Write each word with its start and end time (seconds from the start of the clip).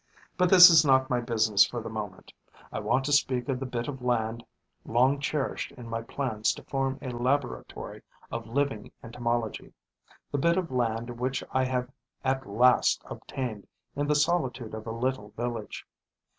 But 0.35 0.49
this 0.49 0.71
is 0.71 0.83
not 0.83 1.11
my 1.11 1.19
business 1.21 1.63
for 1.63 1.79
the 1.79 1.87
moment: 1.87 2.33
I 2.73 2.79
want 2.79 3.05
to 3.05 3.11
speak 3.11 3.47
of 3.49 3.59
the 3.59 3.67
bit 3.67 3.87
of 3.87 4.01
land 4.01 4.43
long 4.83 5.19
cherished 5.19 5.73
in 5.73 5.87
my 5.87 6.01
plans 6.01 6.53
to 6.55 6.63
form 6.63 6.97
a 7.03 7.11
laboratory 7.11 8.01
of 8.31 8.47
living 8.47 8.91
entomology, 9.03 9.73
the 10.31 10.39
bit 10.39 10.57
of 10.57 10.71
land 10.71 11.19
which 11.19 11.43
I 11.51 11.65
have 11.65 11.91
at 12.25 12.47
last 12.49 13.03
obtained 13.05 13.67
in 13.95 14.07
the 14.07 14.15
solitude 14.15 14.73
of 14.73 14.87
a 14.87 14.91
little 14.91 15.29
village. 15.37 15.85